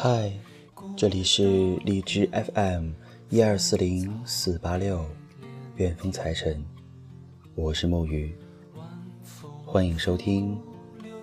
[0.00, 0.32] 嗨，
[0.96, 2.92] 这里是荔枝 FM
[3.30, 5.04] 一二四零四八六，
[5.74, 6.64] 远风财神，
[7.56, 8.32] 我是木鱼，
[9.66, 10.56] 欢迎收听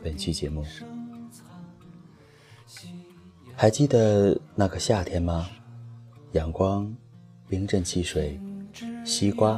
[0.03, 0.61] 本期节目。
[3.55, 5.49] 还记得那个夏天吗？
[6.33, 6.93] 阳光、
[7.47, 8.37] 冰镇汽水、
[9.05, 9.57] 西瓜，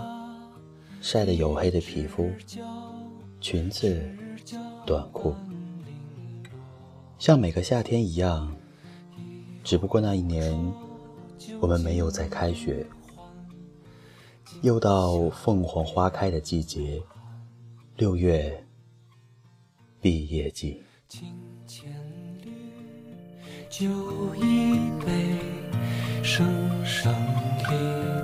[1.02, 2.30] 晒得黝黑的皮肤，
[3.42, 4.00] 裙子、
[4.86, 5.34] 短裤，
[7.18, 8.56] 像每个夏天一样。
[9.68, 10.58] 只不过那一年，
[11.60, 12.88] 我们没有再开学。
[14.62, 17.04] 又到凤凰花开的季节，
[17.98, 18.66] 六月
[20.00, 20.82] 毕业季。
[23.70, 23.86] 酒
[24.38, 25.38] 一杯，
[26.24, 26.48] 声
[26.86, 27.14] 声
[27.70, 28.17] 一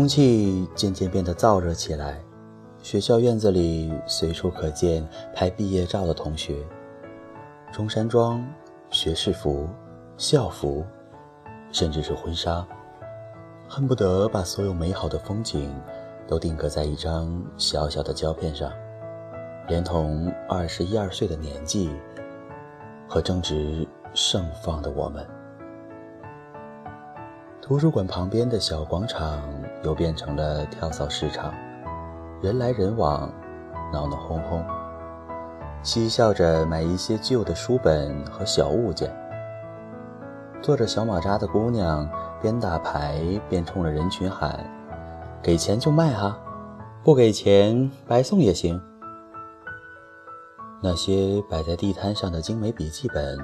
[0.00, 2.18] 空气渐渐变得燥热起来，
[2.82, 6.64] 学校院子里随处可见拍毕业照的同学。
[7.70, 8.42] 中山装、
[8.88, 9.68] 学士服、
[10.16, 10.82] 校服，
[11.70, 12.66] 甚至是婚纱，
[13.68, 15.70] 恨不得把所有美好的风景
[16.26, 18.72] 都定格在一张小小的胶片上，
[19.68, 21.90] 连同二十一二岁的年纪
[23.06, 25.26] 和正值盛放的我们。
[27.60, 31.54] 图书馆旁边的小广场又变成了跳蚤市场，
[32.42, 33.32] 人来人往，
[33.92, 34.64] 闹闹哄哄，
[35.82, 39.10] 嬉笑着买一些旧的书本和小物件。
[40.62, 42.08] 坐着小马扎的姑娘
[42.42, 44.64] 边打牌边冲着人群喊
[45.42, 46.38] ：“给钱就卖哈，
[47.02, 48.80] 不给钱白送也行。”
[50.82, 53.38] 那些摆在地摊上的精美笔记本、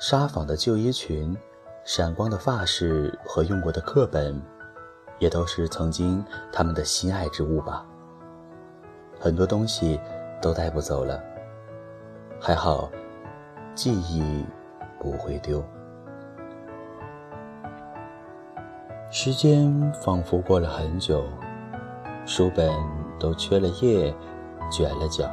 [0.00, 1.36] 纱纺的旧衣裙。
[1.84, 4.38] 闪光的发饰和用过的课本，
[5.18, 7.84] 也都是曾经他们的心爱之物吧。
[9.18, 10.00] 很多东西
[10.40, 11.22] 都带不走了，
[12.40, 12.88] 还好，
[13.74, 14.44] 记忆
[15.00, 15.62] 不会丢。
[19.10, 21.24] 时间仿佛过了很久，
[22.26, 22.70] 书本
[23.18, 24.14] 都缺了页，
[24.70, 25.28] 卷了角，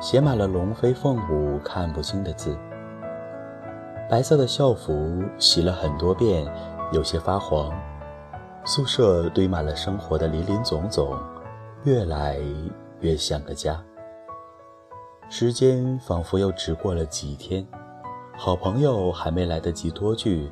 [0.00, 2.56] 写满了龙飞凤舞看不清的字。
[4.08, 6.46] 白色的校服洗了很多遍，
[6.92, 7.72] 有些发黄。
[8.66, 11.14] 宿舍堆满了生活的林林总总，
[11.84, 12.38] 越来
[13.00, 13.78] 越像个家。
[15.28, 17.66] 时间仿佛又只过了几天，
[18.38, 20.50] 好朋友还没来得及多聚，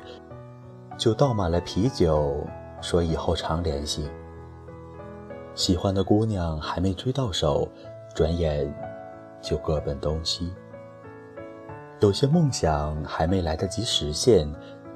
[0.95, 2.45] 就倒满了啤酒，
[2.81, 4.07] 说以后常联系。
[5.55, 7.67] 喜欢的姑娘还没追到手，
[8.13, 8.71] 转眼
[9.41, 10.53] 就各奔东西。
[11.99, 14.47] 有些梦想还没来得及实现，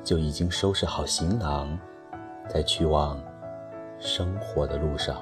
[0.04, 1.78] 就已经收拾好行囊，
[2.48, 3.20] 在去往
[4.00, 5.16] 生活的路上。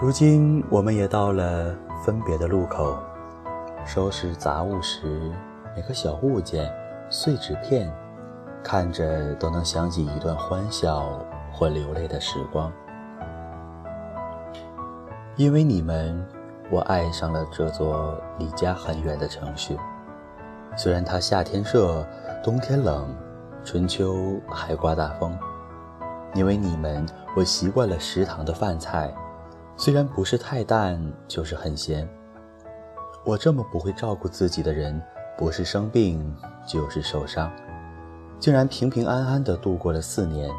[0.00, 1.74] 如今，我们也到了
[2.04, 2.98] 分别的路口。
[3.86, 5.32] 收拾杂物时，
[5.74, 6.70] 每个小物件、
[7.08, 7.90] 碎纸片，
[8.64, 11.20] 看着都能想起一段欢笑
[11.52, 12.72] 或流泪的时光。
[15.36, 16.26] 因为你们，
[16.70, 19.76] 我爱上了这座离家很远的城市。
[20.76, 22.04] 虽然它夏天热，
[22.42, 23.14] 冬天冷，
[23.62, 25.38] 春秋还刮大风。
[26.34, 27.04] 因为你们，
[27.36, 29.14] 我习惯了食堂的饭菜，
[29.76, 30.98] 虽然不是太淡，
[31.28, 32.08] 就是很咸。
[33.26, 35.00] 我这么不会照顾自己的人，
[35.36, 36.34] 不是生病
[36.66, 37.50] 就是受伤，
[38.38, 40.50] 竟然平平安安地度过了四年。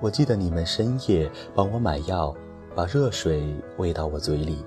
[0.00, 2.34] 我记得你们深夜帮我买药，
[2.74, 4.64] 把热水喂到我嘴里；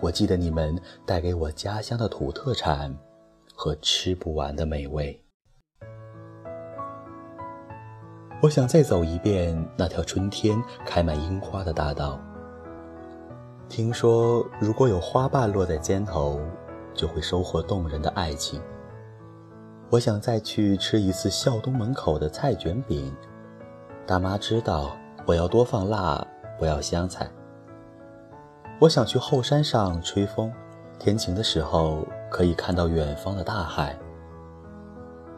[0.00, 2.96] 我记得你们带给我家乡的土特产
[3.54, 5.20] 和吃不完的美味。
[8.42, 12.20] 我想再走一遍那条春天开满樱花的大道。
[13.68, 16.38] 听说，如果有花瓣落在肩头，
[16.94, 18.60] 就会收获动人的爱情。
[19.90, 23.14] 我想再去吃一次校东门口的菜卷饼，
[24.06, 26.26] 大妈知道我要多放辣，
[26.58, 27.28] 不要香菜。
[28.80, 30.52] 我想去后山上吹风，
[30.98, 33.96] 天晴的时候可以看到远方的大海。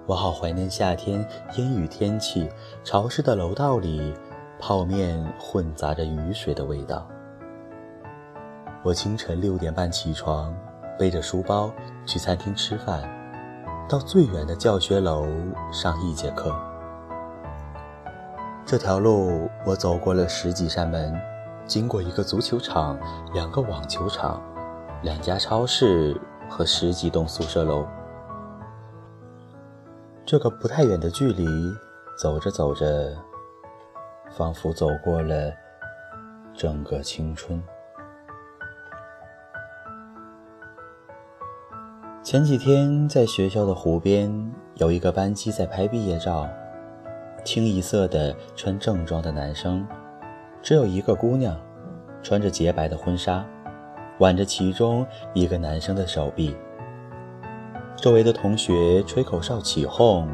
[0.07, 1.27] 我好怀念夏天
[1.57, 2.49] 阴雨天气，
[2.83, 4.15] 潮湿的楼道里，
[4.59, 7.07] 泡面混杂着雨水的味道。
[8.83, 10.57] 我清晨六点半起床，
[10.99, 11.71] 背着书包
[12.07, 13.03] 去餐厅吃饭，
[13.89, 15.27] 到最远的教学楼
[15.71, 16.53] 上一节课。
[18.65, 21.15] 这条路我走过了十几扇门，
[21.67, 22.99] 经过一个足球场、
[23.33, 24.43] 两个网球场、
[25.03, 27.87] 两家超市和十几栋宿舍楼。
[30.25, 31.47] 这个不太远的距离，
[32.21, 33.17] 走着走着，
[34.33, 35.53] 仿佛走过了
[36.53, 37.63] 整个青春。
[42.37, 44.31] 前几天在学校的湖边，
[44.75, 46.47] 有一个班级在拍毕业照，
[47.43, 49.87] 清一色的穿正装的男生，
[50.61, 51.59] 只有一个姑娘，
[52.23, 53.43] 穿着洁白的婚纱，
[54.19, 56.55] 挽着其中一个男生的手臂。
[57.97, 60.29] 周围的同学吹口哨起哄，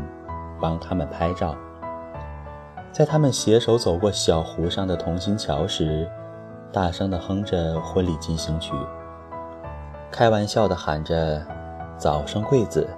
[0.60, 1.55] 帮他们拍照。
[2.90, 6.10] 在他们携手走过小湖上的同心桥时，
[6.72, 8.72] 大声地哼着婚礼进行曲，
[10.10, 11.40] 开玩笑地喊着。
[11.96, 12.88] 早生贵子。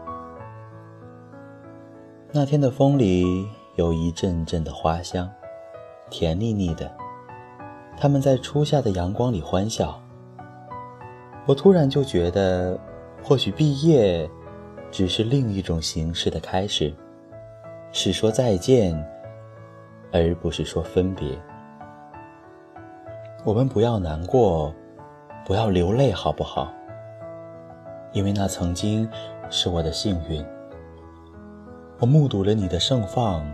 [2.33, 3.47] 那天的风里
[3.77, 5.31] 有一阵阵的花香，
[6.11, 6.91] 甜腻腻的。
[7.97, 10.01] 他们在初夏的阳光里欢笑。
[11.47, 12.79] 我突然就觉得，
[13.23, 14.29] 或许毕业
[14.91, 16.93] 只是另一种形式的开始，
[17.93, 18.93] 是说再见，
[20.11, 21.39] 而不是说分别。
[23.45, 24.75] 我们不要难过，
[25.45, 26.73] 不要流泪，好不好？
[28.15, 29.07] 因为那曾经
[29.51, 30.43] 是我的幸运，
[31.99, 33.45] 我目睹了你的盛放，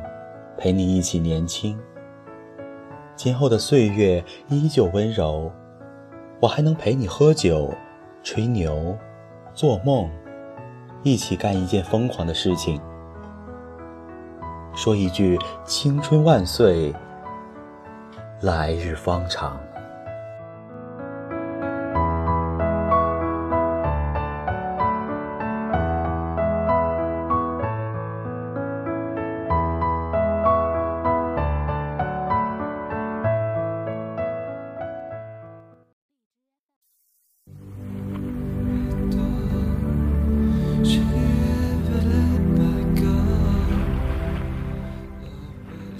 [0.56, 1.78] 陪你一起年轻。
[3.16, 5.50] 今后的岁月依旧温柔，
[6.40, 7.72] 我还能陪你喝酒、
[8.22, 8.94] 吹牛、
[9.54, 10.10] 做梦，
[11.02, 12.78] 一起干一件疯狂的事情，
[14.74, 16.94] 说一句“青春万岁，
[18.42, 19.58] 来日方长”。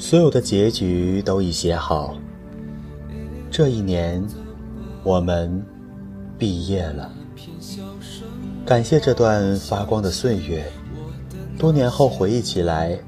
[0.00, 2.16] 所有的结局都已写好。
[3.50, 4.26] 这一年，
[5.04, 5.62] 我们
[6.38, 7.12] 毕业了。
[8.64, 10.64] 感谢这段发光的岁月，
[11.58, 12.98] 多年后回忆起来，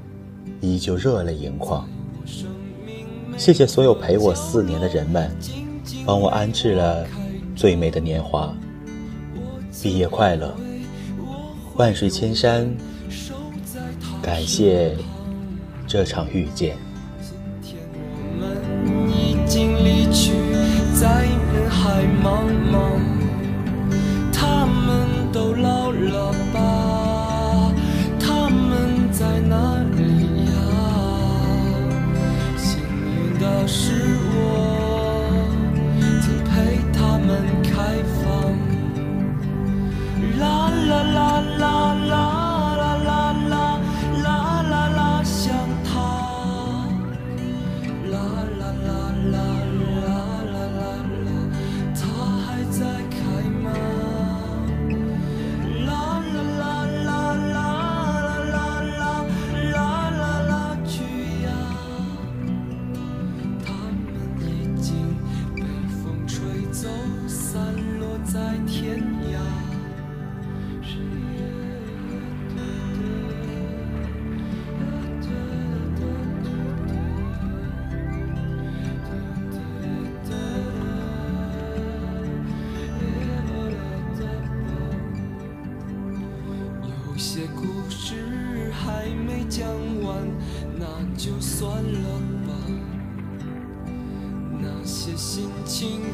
[0.61, 1.89] 依旧热泪盈眶。
[3.37, 5.35] 谢谢所有陪我四年的人们，
[6.05, 7.07] 帮我安置了
[7.55, 8.55] 最美的年华。
[9.81, 10.55] 毕业快乐，
[11.75, 12.71] 万水千山，
[14.21, 14.95] 感谢
[15.93, 16.92] 这场遇见。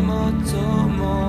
[0.00, 0.56] もと
[0.88, 1.25] も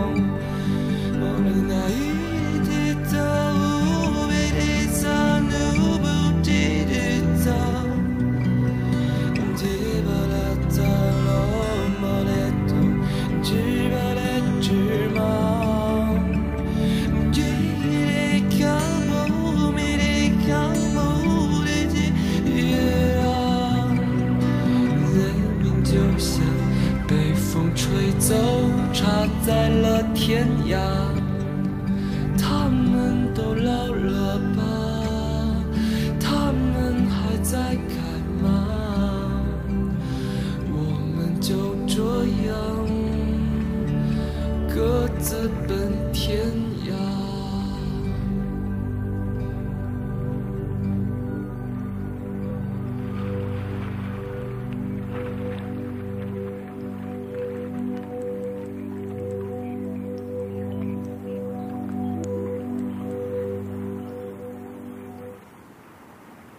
[30.37, 30.77] 天涯
[32.37, 34.61] 他们都老了吧？
[36.19, 37.97] 他们还在开
[38.43, 38.45] 吗
[40.69, 40.75] 我
[41.15, 42.03] 们就这
[42.45, 42.53] 样
[44.69, 46.45] 各自奔天
[46.85, 47.36] 涯。